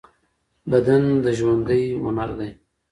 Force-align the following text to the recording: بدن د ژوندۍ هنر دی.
بدن 0.71 1.03
د 1.23 1.25
ژوندۍ 1.37 1.83
هنر 2.03 2.29
دی. 2.39 2.49